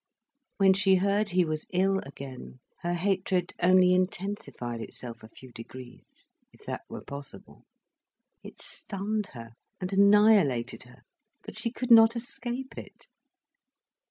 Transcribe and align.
When 0.57 0.73
she 0.73 0.95
heard 0.95 1.29
he 1.29 1.45
was 1.45 1.67
ill 1.71 1.99
again, 1.99 2.59
her 2.79 2.95
hatred 2.95 3.53
only 3.61 3.93
intensified 3.93 4.81
itself 4.81 5.21
a 5.21 5.27
few 5.29 5.51
degrees, 5.51 6.25
if 6.51 6.65
that 6.65 6.81
were 6.89 7.03
possible. 7.03 7.65
It 8.41 8.59
stunned 8.59 9.27
her 9.33 9.51
and 9.79 9.93
annihilated 9.93 10.85
her, 10.85 11.03
but 11.43 11.55
she 11.55 11.69
could 11.69 11.91
not 11.91 12.15
escape 12.15 12.79
it. 12.79 13.09